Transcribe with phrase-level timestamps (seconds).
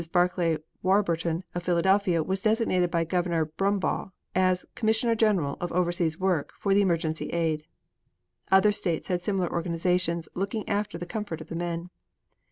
[0.11, 6.53] Barclay Warburton of Philadelphia was designated by Governor Brumbaugh as Commissioner General of Overseas Work
[6.59, 7.67] for the Emergency Aid.
[8.51, 11.91] Other states had similar organizations looking after the comfort of the men.